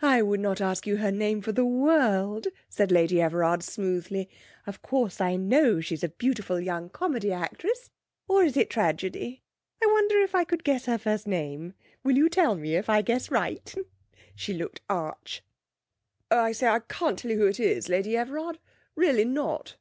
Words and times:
'I 0.00 0.22
would 0.22 0.40
not 0.40 0.62
ask 0.62 0.86
you 0.86 0.96
her 0.96 1.12
name 1.12 1.42
for 1.42 1.52
the 1.52 1.66
world,' 1.66 2.46
said 2.70 2.90
Lady 2.90 3.20
Everard 3.20 3.62
smoothly. 3.62 4.26
'Of 4.66 4.80
course 4.80 5.20
I 5.20 5.36
know 5.36 5.82
she's 5.82 6.02
a 6.02 6.08
beautiful 6.08 6.58
young 6.58 6.88
comedy 6.88 7.30
actress, 7.30 7.90
or 8.26 8.42
is 8.42 8.56
it 8.56 8.70
tragedy? 8.70 9.42
I 9.82 9.86
wonder 9.88 10.18
if 10.22 10.34
I 10.34 10.44
could 10.44 10.64
guess 10.64 10.86
her 10.86 10.96
first 10.96 11.26
name? 11.26 11.74
Will 12.02 12.16
you 12.16 12.30
tell 12.30 12.54
me 12.54 12.74
if 12.74 12.88
I 12.88 13.02
guess 13.02 13.30
right?' 13.30 13.74
She 14.34 14.54
looked 14.54 14.80
arch. 14.88 15.42
'Oh, 16.30 16.38
I 16.40 16.52
say, 16.52 16.66
I 16.66 16.78
can't 16.78 17.18
tell 17.18 17.30
you 17.30 17.36
who 17.40 17.46
it 17.46 17.60
is, 17.60 17.90
Lady 17.90 18.16
Everard; 18.16 18.58
really 18.96 19.26
not.' 19.26 19.76